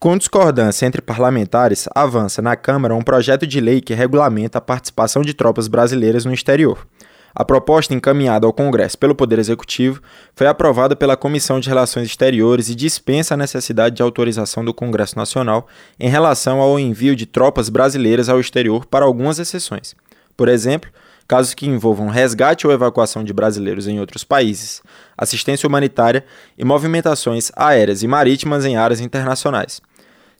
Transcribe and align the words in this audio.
Com 0.00 0.16
discordância 0.16 0.86
entre 0.86 1.02
parlamentares, 1.02 1.86
avança 1.94 2.40
na 2.40 2.56
Câmara 2.56 2.94
um 2.94 3.02
projeto 3.02 3.46
de 3.46 3.60
lei 3.60 3.82
que 3.82 3.92
regulamenta 3.92 4.56
a 4.56 4.60
participação 4.62 5.20
de 5.20 5.34
tropas 5.34 5.68
brasileiras 5.68 6.24
no 6.24 6.32
exterior. 6.32 6.86
A 7.34 7.44
proposta 7.44 7.92
encaminhada 7.92 8.46
ao 8.46 8.52
Congresso 8.54 8.96
pelo 8.96 9.14
Poder 9.14 9.38
Executivo 9.38 10.00
foi 10.34 10.46
aprovada 10.46 10.96
pela 10.96 11.18
Comissão 11.18 11.60
de 11.60 11.68
Relações 11.68 12.06
Exteriores 12.06 12.70
e 12.70 12.74
dispensa 12.74 13.34
a 13.34 13.36
necessidade 13.36 13.96
de 13.96 14.02
autorização 14.02 14.64
do 14.64 14.72
Congresso 14.72 15.18
Nacional 15.18 15.68
em 15.98 16.08
relação 16.08 16.60
ao 16.60 16.80
envio 16.80 17.14
de 17.14 17.26
tropas 17.26 17.68
brasileiras 17.68 18.30
ao 18.30 18.40
exterior 18.40 18.86
para 18.86 19.04
algumas 19.04 19.38
exceções. 19.38 19.94
Por 20.34 20.48
exemplo, 20.48 20.90
casos 21.28 21.52
que 21.52 21.68
envolvam 21.68 22.08
resgate 22.08 22.66
ou 22.66 22.72
evacuação 22.72 23.22
de 23.22 23.34
brasileiros 23.34 23.86
em 23.86 24.00
outros 24.00 24.24
países, 24.24 24.82
assistência 25.16 25.66
humanitária 25.66 26.24
e 26.56 26.64
movimentações 26.64 27.52
aéreas 27.54 28.02
e 28.02 28.08
marítimas 28.08 28.64
em 28.64 28.76
áreas 28.76 29.00
internacionais. 29.00 29.82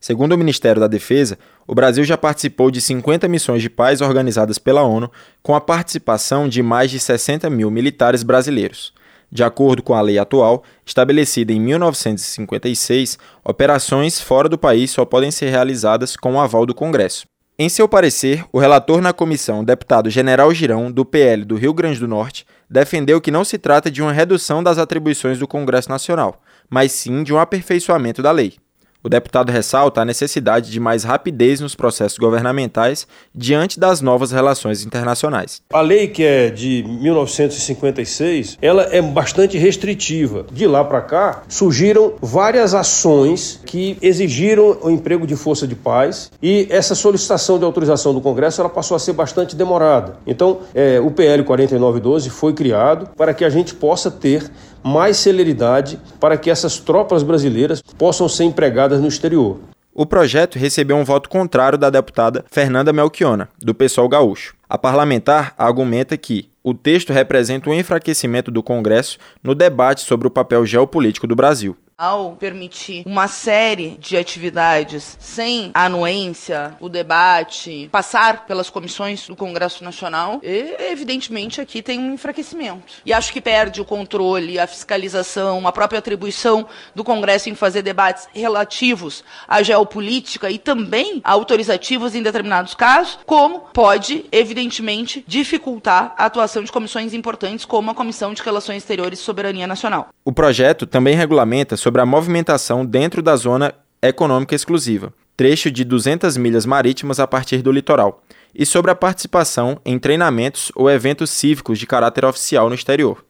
Segundo 0.00 0.32
o 0.32 0.38
Ministério 0.38 0.80
da 0.80 0.86
Defesa, 0.86 1.38
o 1.66 1.74
Brasil 1.74 2.02
já 2.04 2.16
participou 2.16 2.70
de 2.70 2.80
50 2.80 3.28
missões 3.28 3.60
de 3.60 3.68
paz 3.68 4.00
organizadas 4.00 4.56
pela 4.56 4.82
ONU, 4.82 5.10
com 5.42 5.54
a 5.54 5.60
participação 5.60 6.48
de 6.48 6.62
mais 6.62 6.90
de 6.90 6.98
60 6.98 7.50
mil 7.50 7.70
militares 7.70 8.22
brasileiros. 8.22 8.94
De 9.30 9.44
acordo 9.44 9.82
com 9.82 9.94
a 9.94 10.00
lei 10.00 10.18
atual, 10.18 10.64
estabelecida 10.84 11.52
em 11.52 11.60
1956, 11.60 13.18
operações 13.44 14.20
fora 14.20 14.48
do 14.48 14.58
país 14.58 14.90
só 14.90 15.04
podem 15.04 15.30
ser 15.30 15.50
realizadas 15.50 16.16
com 16.16 16.34
o 16.34 16.40
aval 16.40 16.64
do 16.64 16.74
Congresso. 16.74 17.26
Em 17.58 17.68
seu 17.68 17.86
parecer, 17.86 18.42
o 18.50 18.58
relator 18.58 19.02
na 19.02 19.12
comissão, 19.12 19.62
deputado 19.62 20.08
General 20.08 20.52
Girão, 20.54 20.90
do 20.90 21.04
PL 21.04 21.44
do 21.44 21.56
Rio 21.56 21.74
Grande 21.74 22.00
do 22.00 22.08
Norte, 22.08 22.46
defendeu 22.70 23.20
que 23.20 23.30
não 23.30 23.44
se 23.44 23.58
trata 23.58 23.90
de 23.90 24.00
uma 24.00 24.14
redução 24.14 24.62
das 24.62 24.78
atribuições 24.78 25.38
do 25.38 25.46
Congresso 25.46 25.90
Nacional, 25.90 26.40
mas 26.70 26.90
sim 26.90 27.22
de 27.22 27.34
um 27.34 27.38
aperfeiçoamento 27.38 28.22
da 28.22 28.32
lei. 28.32 28.54
O 29.02 29.08
deputado 29.08 29.50
ressalta 29.50 30.02
a 30.02 30.04
necessidade 30.04 30.70
de 30.70 30.78
mais 30.78 31.04
rapidez 31.04 31.58
nos 31.58 31.74
processos 31.74 32.18
governamentais 32.18 33.06
diante 33.34 33.80
das 33.80 34.02
novas 34.02 34.30
relações 34.30 34.84
internacionais. 34.84 35.62
A 35.72 35.80
lei 35.80 36.08
que 36.08 36.22
é 36.22 36.50
de 36.50 36.84
1956, 36.86 38.58
ela 38.60 38.82
é 38.90 39.00
bastante 39.00 39.56
restritiva. 39.56 40.44
De 40.52 40.66
lá 40.66 40.84
para 40.84 41.00
cá, 41.00 41.42
surgiram 41.48 42.12
várias 42.20 42.74
ações 42.74 43.58
que 43.64 43.96
exigiram 44.02 44.76
o 44.82 44.90
emprego 44.90 45.26
de 45.26 45.34
força 45.34 45.66
de 45.66 45.74
paz 45.74 46.30
e 46.42 46.66
essa 46.68 46.94
solicitação 46.94 47.58
de 47.58 47.64
autorização 47.64 48.12
do 48.12 48.20
Congresso 48.20 48.60
ela 48.60 48.68
passou 48.68 48.96
a 48.96 49.00
ser 49.00 49.14
bastante 49.14 49.56
demorada. 49.56 50.18
Então, 50.26 50.60
é, 50.74 51.00
o 51.00 51.10
PL 51.10 51.42
4912 51.44 52.28
foi 52.28 52.52
criado 52.52 53.08
para 53.16 53.32
que 53.32 53.46
a 53.46 53.50
gente 53.50 53.74
possa 53.74 54.10
ter 54.10 54.50
mais 54.82 55.16
celeridade 55.16 55.98
para 56.18 56.36
que 56.36 56.50
essas 56.50 56.78
tropas 56.78 57.22
brasileiras 57.22 57.82
possam 57.98 58.28
ser 58.28 58.44
empregadas 58.44 59.00
no 59.00 59.08
exterior. 59.08 59.58
O 59.92 60.06
projeto 60.06 60.58
recebeu 60.58 60.96
um 60.96 61.04
voto 61.04 61.28
contrário 61.28 61.76
da 61.76 61.90
deputada 61.90 62.44
Fernanda 62.50 62.92
Melchiona, 62.92 63.48
do 63.58 63.74
PSOL 63.74 64.08
gaúcho. 64.08 64.54
A 64.68 64.78
parlamentar 64.78 65.52
argumenta 65.58 66.16
que 66.16 66.48
o 66.62 66.72
texto 66.72 67.12
representa 67.12 67.68
um 67.68 67.74
enfraquecimento 67.74 68.50
do 68.50 68.62
Congresso 68.62 69.18
no 69.42 69.54
debate 69.54 70.02
sobre 70.02 70.28
o 70.28 70.30
papel 70.30 70.64
geopolítico 70.64 71.26
do 71.26 71.34
Brasil 71.34 71.76
ao 72.00 72.32
permitir 72.32 73.02
uma 73.04 73.28
série 73.28 73.90
de 73.98 74.16
atividades 74.16 75.18
sem 75.20 75.70
anuência, 75.74 76.74
o 76.80 76.88
debate, 76.88 77.90
passar 77.92 78.46
pelas 78.46 78.70
comissões 78.70 79.26
do 79.26 79.36
Congresso 79.36 79.84
Nacional, 79.84 80.40
e, 80.42 80.76
evidentemente 80.90 81.60
aqui 81.60 81.82
tem 81.82 81.98
um 81.98 82.14
enfraquecimento. 82.14 82.94
E 83.04 83.12
acho 83.12 83.30
que 83.30 83.40
perde 83.40 83.82
o 83.82 83.84
controle, 83.84 84.58
a 84.58 84.66
fiscalização, 84.66 85.68
a 85.68 85.72
própria 85.72 85.98
atribuição 85.98 86.66
do 86.94 87.04
Congresso 87.04 87.50
em 87.50 87.54
fazer 87.54 87.82
debates 87.82 88.26
relativos 88.32 89.22
à 89.46 89.62
geopolítica 89.62 90.50
e 90.50 90.58
também 90.58 91.20
autorizativos 91.22 92.14
em 92.14 92.22
determinados 92.22 92.72
casos, 92.72 93.18
como 93.26 93.60
pode, 93.74 94.24
evidentemente, 94.32 95.22
dificultar 95.28 96.14
a 96.16 96.24
atuação 96.24 96.64
de 96.64 96.72
comissões 96.72 97.12
importantes 97.12 97.66
como 97.66 97.90
a 97.90 97.94
Comissão 97.94 98.32
de 98.32 98.40
Relações 98.40 98.78
Exteriores 98.78 99.18
e 99.18 99.22
Soberania 99.22 99.66
Nacional. 99.66 100.08
O 100.30 100.32
projeto 100.32 100.86
também 100.86 101.16
regulamenta 101.16 101.76
sobre 101.76 102.00
a 102.00 102.06
movimentação 102.06 102.86
dentro 102.86 103.20
da 103.20 103.34
zona 103.34 103.74
econômica 104.00 104.54
exclusiva, 104.54 105.12
trecho 105.36 105.72
de 105.72 105.82
200 105.82 106.36
milhas 106.36 106.64
marítimas 106.64 107.18
a 107.18 107.26
partir 107.26 107.62
do 107.62 107.72
litoral, 107.72 108.22
e 108.54 108.64
sobre 108.64 108.92
a 108.92 108.94
participação 108.94 109.80
em 109.84 109.98
treinamentos 109.98 110.70
ou 110.76 110.88
eventos 110.88 111.30
cívicos 111.30 111.80
de 111.80 111.86
caráter 111.88 112.24
oficial 112.24 112.68
no 112.68 112.76
exterior. 112.76 113.24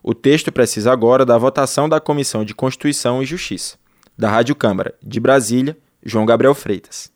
O 0.00 0.14
texto 0.14 0.52
precisa 0.52 0.92
agora 0.92 1.26
da 1.26 1.36
votação 1.36 1.88
da 1.88 1.98
Comissão 1.98 2.44
de 2.44 2.54
Constituição 2.54 3.20
e 3.20 3.26
Justiça. 3.26 3.76
Da 4.16 4.30
Rádio 4.30 4.54
Câmara, 4.54 4.94
de 5.02 5.18
Brasília, 5.18 5.76
João 6.04 6.24
Gabriel 6.24 6.54
Freitas. 6.54 7.10